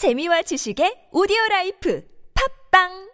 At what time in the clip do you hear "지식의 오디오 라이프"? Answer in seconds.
0.40-2.00